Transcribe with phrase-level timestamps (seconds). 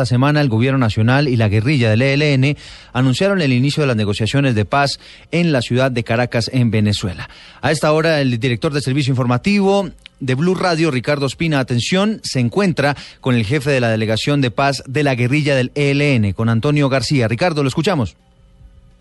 [0.00, 2.56] Esta semana el gobierno nacional y la guerrilla del ELN
[2.92, 5.00] anunciaron el inicio de las negociaciones de paz
[5.32, 7.28] en la ciudad de Caracas, en Venezuela.
[7.62, 9.90] A esta hora, el director del servicio informativo
[10.20, 14.52] de Blue Radio, Ricardo Espina, atención, se encuentra con el jefe de la delegación de
[14.52, 17.26] paz de la guerrilla del ELN, con Antonio García.
[17.26, 18.14] Ricardo, lo escuchamos.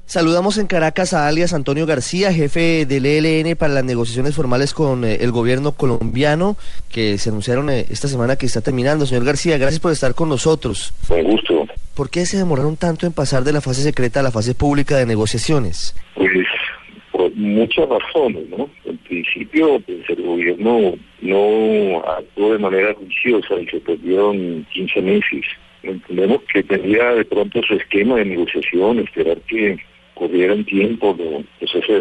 [0.07, 5.03] Saludamos en Caracas a alias Antonio García, jefe del ELN para las negociaciones formales con
[5.03, 6.55] eh, el gobierno colombiano
[6.89, 9.05] que se anunciaron eh, esta semana que está terminando.
[9.05, 10.93] Señor García, gracias por estar con nosotros.
[11.09, 11.67] Con gusto.
[11.93, 14.95] ¿Por qué se demoraron tanto en pasar de la fase secreta a la fase pública
[14.95, 15.93] de negociaciones?
[16.15, 16.31] Pues
[17.11, 18.69] por muchas razones, ¿no?
[18.85, 25.45] En principio, pues, el gobierno no actuó de manera juiciosa y se perdieron 15 meses.
[25.83, 29.77] Entendemos que tenía de pronto su esquema de negociación, esperar que
[30.17, 31.45] corrieran tiempo de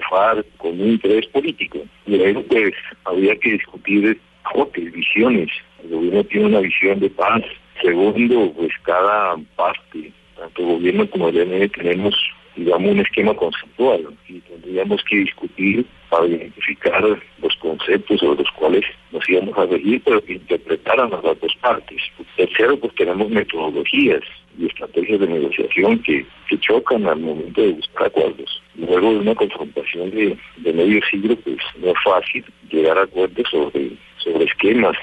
[0.09, 1.79] FARC con un interés político.
[2.07, 2.73] Y luego pues
[3.05, 5.49] había que discutir aportes, visiones.
[5.83, 7.43] El gobierno tiene una visión de paz.
[7.83, 12.15] Segundo, pues cada parte, tanto el gobierno como el ENE tenemos
[12.57, 17.03] digamos, un esquema conceptual y tendríamos que discutir para identificar
[17.43, 22.03] los conceptos sobre los cuales nos íbamos a regir, pero que interpretaran las dos partes.
[22.37, 24.23] Tercero, pues tenemos metodologías
[24.59, 28.63] y estrategias de negociación que, que chocan al momento de buscar acuerdos.
[28.77, 33.47] Luego de una confrontación de, de medio siglo, pues no es fácil llegar a acuerdos
[33.51, 34.97] sobre, sobre esquemas.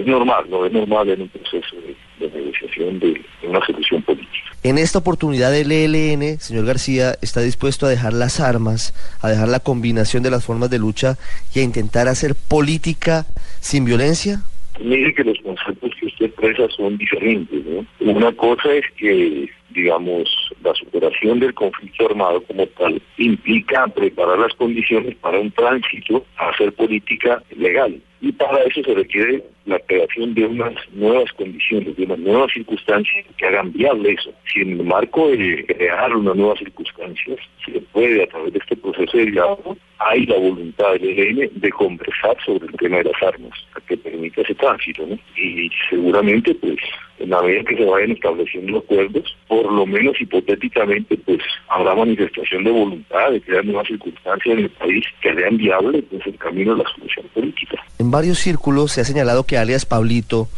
[0.00, 4.32] Es normal, no es normal en un proceso de, de negociación de una solución política.
[4.64, 9.48] En esta oportunidad el ELN, señor García, está dispuesto a dejar las armas, a dejar
[9.48, 11.16] la combinación de las formas de lucha
[11.54, 13.26] y a intentar hacer política
[13.60, 14.40] sin violencia.
[14.80, 17.64] Mire que los conceptos que usted expresa son diferentes.
[17.64, 17.86] ¿no?
[18.00, 20.28] Una cosa es que, digamos,
[20.62, 26.50] la superación del conflicto armado como tal implica preparar las condiciones para un tránsito a
[26.50, 28.00] hacer política legal.
[28.20, 33.26] Y para eso se requiere la creación de unas nuevas condiciones, de unas nuevas circunstancias
[33.36, 34.32] que hagan viable eso.
[34.50, 38.76] Si en el marco de crear unas nuevas circunstancias se puede a través de este
[38.76, 43.22] proceso de diálogo, hay la voluntad del ELN de conversar sobre el tema de las
[43.22, 43.52] armas,
[43.86, 45.06] que permita ese tránsito.
[45.06, 45.18] ¿no?
[45.36, 46.76] Y seguramente, pues,
[47.18, 52.64] en la medida que se vayan estableciendo acuerdos, por lo menos hipotéticamente, pues, habrá manifestación
[52.64, 56.74] de voluntad de crear nuevas circunstancias en el país que hagan viable pues, el camino
[56.74, 57.84] de la solución política.
[57.98, 60.48] En varios círculos se ha señalado que alias Pablito,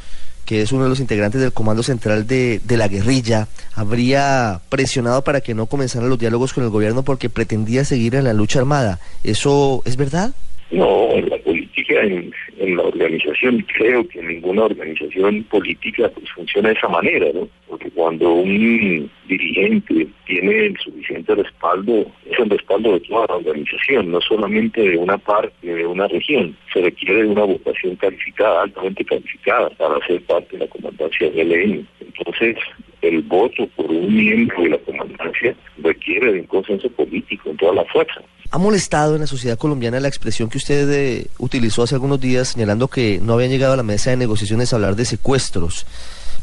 [0.44, 5.24] que es uno de los integrantes del Comando Central de, de, la guerrilla, habría presionado
[5.24, 8.60] para que no comenzaran los diálogos con el gobierno porque pretendía seguir en la lucha
[8.60, 9.00] armada.
[9.24, 10.32] ¿Eso es verdad?
[10.70, 12.32] No, en la política, en,
[12.66, 17.48] en la organización, creo que ninguna organización política pues funciona de esa manera, ¿no?
[17.68, 24.10] Porque cuando un dirigente tiene el suficiente respaldo, es el respaldo de toda la organización,
[24.10, 26.56] no solamente de una parte de una región.
[26.72, 31.52] Se requiere de una votación calificada, altamente calificada, para ser parte de la comandancia del
[31.52, 31.88] ELN.
[32.00, 32.56] Entonces,
[33.02, 37.74] el voto por un miembro de la comandancia requiere de un consenso político en toda
[37.74, 38.22] la fuerza.
[38.50, 42.48] ¿Ha molestado en la sociedad colombiana la expresión que usted eh, utilizó hace algunos días
[42.48, 45.86] señalando que no habían llegado a la mesa de negociaciones a hablar de secuestros?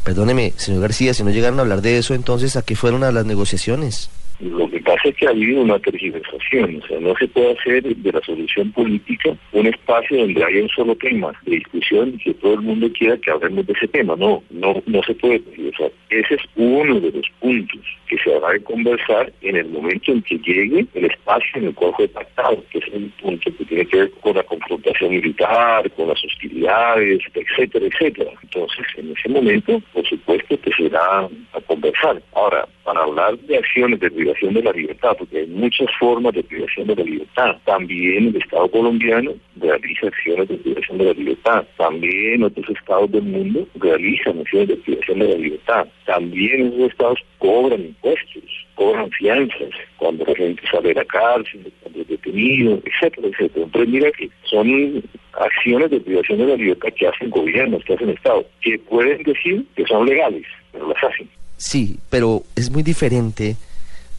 [0.04, 3.12] Perdóneme, señor García, si no llegaron a hablar de eso, entonces, ¿a qué fueron a
[3.12, 4.10] las negociaciones?
[4.44, 7.84] Lo que pasa es que ha habido una tergiversación, o sea, no se puede hacer
[7.84, 12.34] de la solución política un espacio donde haya un solo tema de discusión y que
[12.34, 14.16] todo el mundo quiera que hablemos de ese tema.
[14.18, 15.92] No, no, no se puede tergiversar.
[16.10, 20.22] Ese es uno de los puntos que se habrá de conversar en el momento en
[20.24, 23.86] que llegue el espacio en el cual fue pactado, que es un punto que tiene
[23.86, 28.32] que ver con la confrontación militar, con las hostilidades, etcétera, etcétera.
[28.44, 32.22] Entonces, en ese momento, por supuesto que será a conversar.
[32.34, 34.10] Ahora, para hablar de acciones de
[34.42, 37.56] de la libertad, porque hay muchas formas de privación de la libertad.
[37.66, 41.66] También el Estado colombiano realiza acciones de privación de la libertad.
[41.78, 45.88] También otros estados del mundo realizan acciones de privación de la libertad.
[46.06, 48.44] También esos estados cobran impuestos,
[48.76, 53.66] cobran fianzas cuando la gente sale de la cárcel, cuando es detenido, etcétera, etcétera.
[53.66, 58.10] Entonces mira que son acciones de privación de la libertad que hacen gobiernos, que hacen
[58.10, 61.30] estados, que pueden decir que son legales, pero las hacen.
[61.58, 63.56] Sí, pero es muy diferente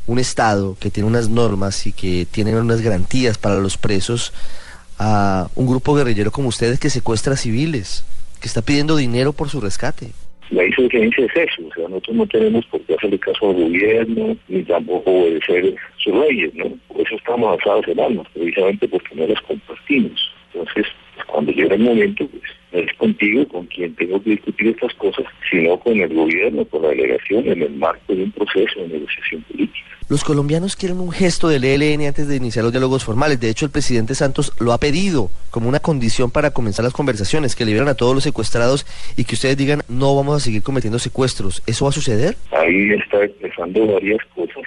[0.07, 4.33] un Estado que tiene unas normas y que tiene unas garantías para los presos
[4.99, 8.05] a un grupo guerrillero como ustedes que secuestra civiles,
[8.41, 10.13] que está pidiendo dinero por su rescate.
[10.51, 14.37] La diferencia es eso, o sea, nosotros no tenemos por qué hacerle caso al gobierno,
[14.49, 16.67] ni tampoco obedecer sus leyes, ¿no?
[16.89, 20.31] Por eso estamos basados en armas, precisamente porque no las compartimos.
[20.53, 20.87] Entonces,
[21.27, 22.43] cuando llega el momento, pues,
[22.75, 26.83] no es contigo con quien tengo que discutir estas cosas, sino con el gobierno, con
[26.83, 29.85] la delegación, en el marco de un proceso de negociación política.
[30.09, 33.41] Los colombianos quieren un gesto del ELN antes de iniciar los diálogos formales.
[33.41, 37.57] De hecho, el presidente Santos lo ha pedido como una condición para comenzar las conversaciones,
[37.57, 38.85] que liberen a todos los secuestrados
[39.17, 41.63] y que ustedes digan no vamos a seguir cometiendo secuestros.
[41.67, 42.37] ¿Eso va a suceder?
[42.51, 44.63] Ahí está expresando varias cosas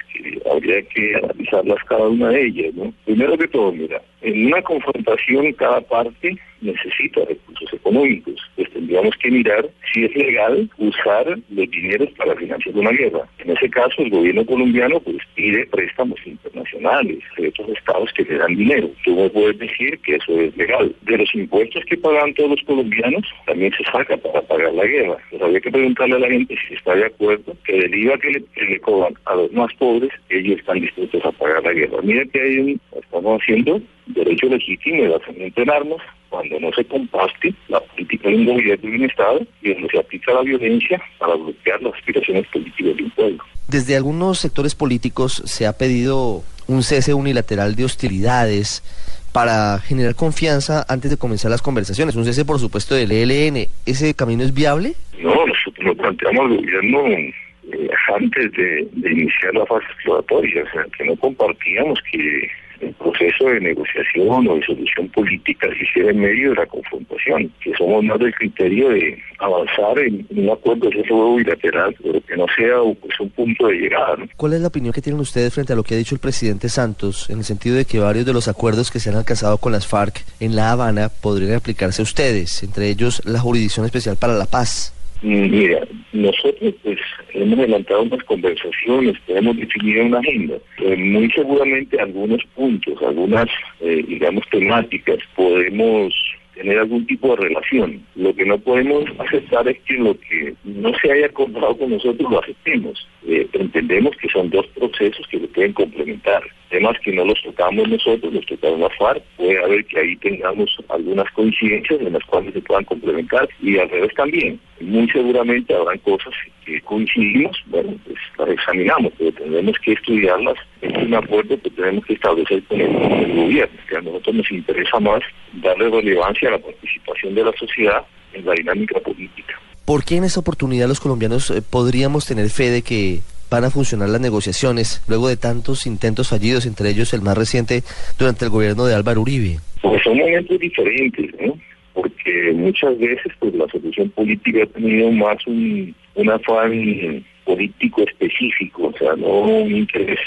[0.50, 2.74] habría que analizarlas cada una de ellas.
[2.74, 2.92] ¿no?
[3.04, 8.40] Primero que todo, mira, en una confrontación cada parte necesita recursos económicos.
[8.78, 13.26] Tendríamos que mirar si es legal usar los dineros para financiar una guerra.
[13.38, 18.38] En ese caso, el gobierno colombiano pues pide préstamos internacionales de otros estados que le
[18.38, 18.88] dan dinero.
[19.04, 20.94] Tú me puedes decir que eso es legal.
[21.02, 25.16] De los impuestos que pagan todos los colombianos, también se saca para pagar la guerra.
[25.30, 28.30] Pues habría que preguntarle a la gente si está de acuerdo que del IVA que
[28.30, 31.98] le, cobran a los más pobres, ellos están dispuestos a pagar la guerra.
[32.02, 36.02] Mira que hay un, estamos haciendo derecho legítimo de lanzamiento en armas
[36.38, 39.98] cuando no se comparte la política de un gobierno y un Estado y donde se
[39.98, 43.44] aplica la violencia para bloquear las aspiraciones políticas de un pueblo.
[43.66, 48.84] Desde algunos sectores políticos se ha pedido un cese unilateral de hostilidades
[49.32, 52.14] para generar confianza antes de comenzar las conversaciones.
[52.14, 53.66] Un cese, por supuesto, del ELN.
[53.84, 54.94] ¿Ese camino es viable?
[55.20, 60.70] No, nosotros lo planteamos al gobierno eh, antes de, de, iniciar la fase exploratoria, o
[60.72, 62.48] sea, que no compartíamos que
[62.80, 67.52] el proceso de negociación o de solución política se hiciera en medio de la confrontación,
[67.62, 72.36] que somos más del criterio de avanzar en, un acuerdo de ese bilateral, pero que
[72.36, 74.16] no sea pues, un punto de llegada.
[74.36, 76.68] ¿Cuál es la opinión que tienen ustedes frente a lo que ha dicho el presidente
[76.68, 79.72] Santos, en el sentido de que varios de los acuerdos que se han alcanzado con
[79.72, 84.34] las FARC en La Habana podrían aplicarse a ustedes, entre ellos la Jurisdicción Especial para
[84.34, 84.94] la Paz?
[85.22, 86.98] Mm, mira, nosotros pues
[87.34, 90.56] hemos adelantado unas conversaciones, hemos definido una agenda.
[90.78, 93.48] Eh, muy seguramente algunos puntos, algunas,
[93.80, 96.14] eh, digamos, temáticas podemos
[96.58, 98.02] tener algún tipo de relación.
[98.16, 102.30] Lo que no podemos aceptar es que lo que no se haya acordado con nosotros
[102.30, 103.06] lo aceptemos.
[103.26, 106.42] Eh, entendemos que son dos procesos que se pueden complementar.
[106.68, 110.76] Temas que no los tocamos nosotros, los tocamos la FARC, puede haber que ahí tengamos
[110.88, 114.60] algunas coincidencias en las cuales se puedan complementar y al revés también.
[114.80, 116.34] Muy seguramente habrán cosas
[116.64, 122.04] que coincidimos, bueno, pues las examinamos, pero tendremos que estudiarlas en un acuerdo que tenemos
[122.06, 125.20] que establecer con el, con el gobierno, que a nosotros nos interesa más
[125.54, 128.02] darle relevancia a la participación de la sociedad
[128.32, 129.60] en la dinámica política.
[129.84, 133.20] ¿Por qué en esta oportunidad los colombianos eh, podríamos tener fe de que
[133.50, 137.82] van a funcionar las negociaciones luego de tantos intentos fallidos, entre ellos el más reciente
[138.18, 139.58] durante el gobierno de Álvaro Uribe?
[139.80, 141.58] Pues son momentos diferentes, ¿no?
[141.94, 148.92] Porque muchas veces pues la solución política ha tenido más un, un afán político específico,
[148.94, 150.18] o sea, no un interés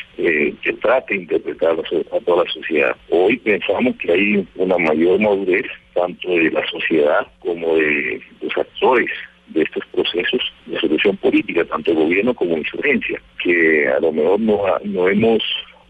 [0.92, 2.96] trate de interpretar a toda la sociedad.
[3.10, 9.10] Hoy pensamos que hay una mayor madurez tanto de la sociedad como de los actores
[9.48, 14.64] de estos procesos de solución política, tanto gobierno como insurgencia, que a lo mejor no,
[14.84, 15.42] no hemos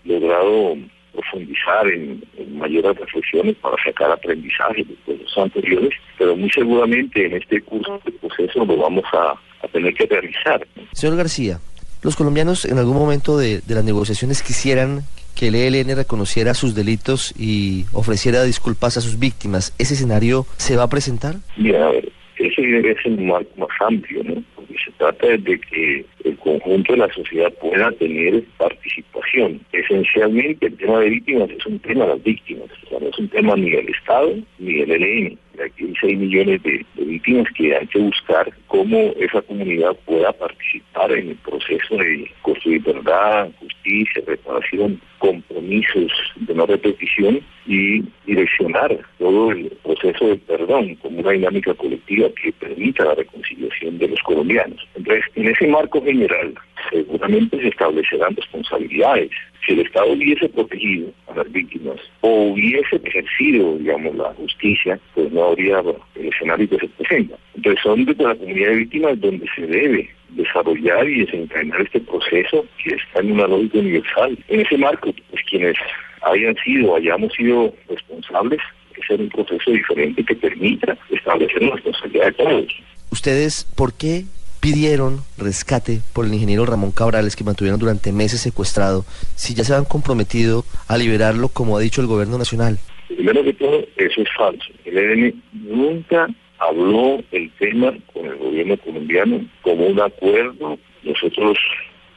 [0.04, 0.78] logrado
[1.14, 2.22] profundizar en,
[2.58, 8.12] mayores reflexiones para sacar aprendizaje de procesos anteriores, pero muy seguramente en este curso de
[8.12, 9.34] proceso lo vamos a,
[9.72, 10.68] tener que realizar.
[10.92, 11.60] Señor García,
[12.02, 15.02] los colombianos en algún momento de, las negociaciones quisieran
[15.36, 19.74] que el ELN reconociera sus delitos y ofreciera disculpas a sus víctimas.
[19.78, 21.36] ¿Ese escenario se va a presentar?
[21.58, 24.44] Mira, a ver, ese ser un marco más amplio, ¿no?
[24.56, 29.62] Porque se trata de que el conjunto de la sociedad pueda tener participación.
[29.72, 33.18] Esencialmente el tema de víctimas es un tema de las víctimas, o sea, no es
[33.18, 35.40] un tema ni del Estado ni del ELN.
[35.64, 41.12] Aquí hay 6 millones de, víctimas que hay que buscar cómo esa comunidad pueda participar
[41.12, 49.52] en el proceso de construir verdad, justicia, reparación, compromisos de no repetición y direccionar todo
[49.52, 54.88] el proceso de perdón como una dinámica colectiva que permita la reconciliación de los colombianos.
[54.96, 56.56] Entonces, en ese marco general,
[56.92, 59.32] seguramente se establecerán responsabilidades.
[59.66, 65.32] Si el Estado hubiese protegido a las víctimas o hubiese ejercido, digamos, la justicia, pues
[65.32, 65.84] no habría
[66.16, 67.36] el escenario que se presenta.
[67.56, 72.66] Entonces son desde la comunidad de víctimas donde se debe desarrollar y desencadenar este proceso
[72.84, 74.38] que está en una lógica universal.
[74.48, 75.76] En ese marco, pues quienes
[76.24, 78.60] hayan sido, hayamos sido responsables,
[78.94, 82.74] que ser un proceso diferente que permita establecer la responsabilidad de todos.
[83.12, 84.24] ¿Ustedes por qué
[84.62, 89.04] pidieron rescate por el ingeniero Ramón Cabrales que mantuvieron durante meses secuestrado
[89.36, 92.78] si ya se han comprometido a liberarlo como ha dicho el gobierno nacional?
[93.08, 94.72] Primero que todo, eso es falso.
[94.86, 96.28] El EDN nunca
[96.60, 100.78] habló el tema con el gobierno colombiano como un acuerdo.
[101.04, 101.58] Nosotros,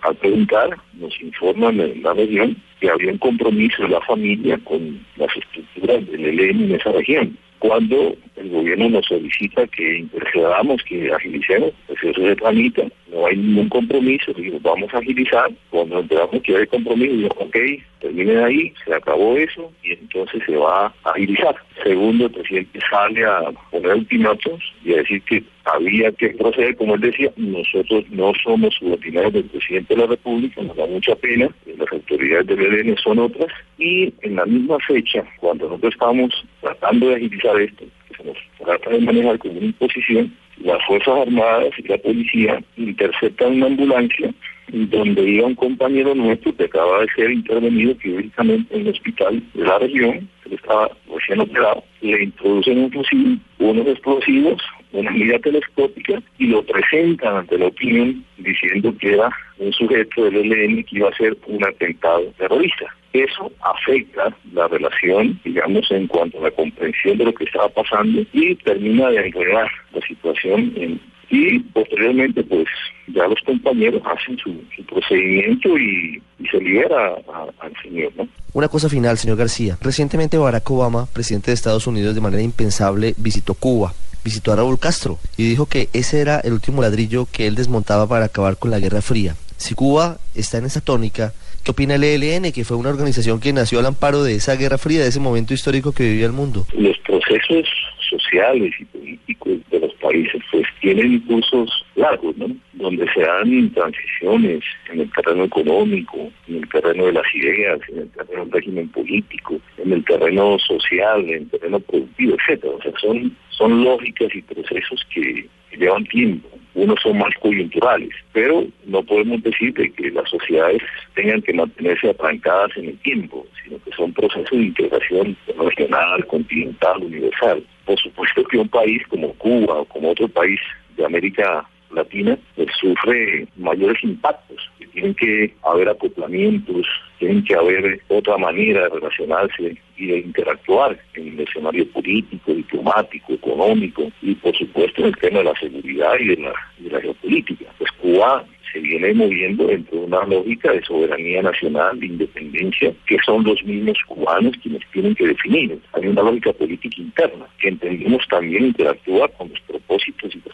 [0.02, 5.04] al preguntar, nos informan en la región que había un compromiso de la familia con
[5.16, 7.38] las estructuras del ELN en esa región.
[7.58, 13.36] Cuando el gobierno nos solicita que intercedamos, que agilicemos, pues eso se tramita, no hay
[13.36, 17.56] ningún compromiso, digo, vamos a agilizar, cuando enteramos que hay compromiso, digo, ok,
[18.00, 21.54] termine ahí, se acabó eso y entonces se va a agilizar.
[21.82, 26.94] Segundo, el presidente sale a poner ultimátumos y a decir que había que proceder, como
[26.94, 31.48] él decía, nosotros no somos subordinados del presidente de la República, nos da mucha pena,
[31.78, 33.48] las autoridades del ELN son otras,
[33.78, 37.84] y en la misma fecha, cuando nosotros estamos tratando de agilizar esto,
[38.16, 43.54] se nos trata de manejar como una imposición, las Fuerzas Armadas y la policía interceptan
[43.54, 44.32] una ambulancia
[44.68, 49.64] donde iba un compañero nuestro que acaba de ser intervenido quirúrgicamente en el hospital de
[49.64, 56.22] la región, que estaba recién operado, le introducen un fusil, unos explosivos, una medida telescópica
[56.38, 61.08] y lo presentan ante la opinión diciendo que era un sujeto del ELN que iba
[61.08, 62.86] a ser un atentado terrorista.
[63.14, 68.22] Eso afecta la relación, digamos, en cuanto a la comprensión de lo que estaba pasando
[68.32, 72.66] y termina de enredar la situación en y posteriormente pues
[73.08, 74.52] ya los compañeros hacen su,
[74.86, 77.14] procedimiento y, se libera
[77.60, 78.12] al señor.
[78.16, 78.28] ¿no?
[78.52, 79.78] Una cosa final, señor García.
[79.80, 83.94] Recientemente Barack Obama, presidente de Estados Unidos, de manera impensable visitó Cuba,
[84.24, 88.06] visitó a Raúl Castro y dijo que ese era el último ladrillo que él desmontaba
[88.06, 89.36] para acabar con la Guerra Fría.
[89.56, 91.32] Si Cuba está en esa tónica,
[91.64, 94.78] ¿qué opina el ELN, que fue una organización que nació al amparo de esa Guerra
[94.78, 96.66] Fría, de ese momento histórico que vivía el mundo?
[96.74, 97.66] Los procesos
[98.10, 102.48] sociales y políticos de los países pues tienen impulsos largos, ¿no?
[102.74, 107.98] Donde se dan transiciones en el terreno económico, en el terreno de las ideas, en
[108.00, 112.74] el terreno del régimen político, en el terreno social, en el terreno productivo, etcétera.
[112.74, 118.64] O sea, son, son lógicas y procesos que llevan tiempo unos son más coyunturales, pero
[118.86, 120.82] no podemos decir que las sociedades
[121.14, 127.02] tengan que mantenerse atrancadas en el tiempo, sino que son procesos de integración regional, continental,
[127.02, 127.64] universal.
[127.84, 130.60] Por supuesto que un país como Cuba o como otro país
[130.96, 134.70] de América Latina pues, sufre mayores impactos.
[134.94, 136.86] Tienen que haber acoplamientos,
[137.18, 143.32] tienen que haber otra manera de relacionarse y de interactuar en el escenario político, diplomático,
[143.32, 147.66] económico y por supuesto en el tema de la seguridad y de la, geopolítica.
[147.76, 153.16] Pues Cuba se viene moviendo dentro de una lógica de soberanía nacional, de independencia, que
[153.24, 155.78] son los mismos cubanos quienes tienen que definir.
[155.92, 160.53] Hay una lógica política interna que entendemos también interactúa con los propósitos y las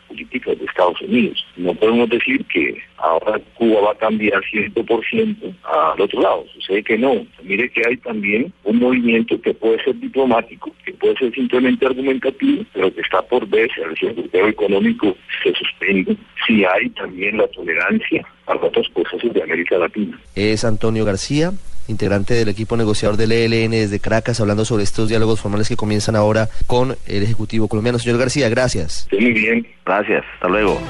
[0.80, 1.44] Estados Unidos.
[1.56, 6.44] No podemos decir que ahora Cuba va a cambiar 100% al otro lado.
[6.54, 7.26] Sucede que no.
[7.42, 12.64] Mire que hay también un movimiento que puede ser diplomático, que puede ser simplemente argumentativo,
[12.72, 13.94] pero que está por verse al
[14.32, 16.16] el económico se suspende.
[16.46, 20.18] Si hay también la tolerancia a otras cosas de América Latina.
[20.34, 21.52] Es Antonio García,
[21.88, 26.16] integrante del equipo negociador del ELN desde Caracas, hablando sobre estos diálogos formales que comienzan
[26.16, 27.98] ahora con el Ejecutivo colombiano.
[27.98, 29.08] Señor García, gracias.
[29.12, 29.66] muy bien.
[29.84, 30.24] Gracias.
[30.34, 30.80] Hasta luego.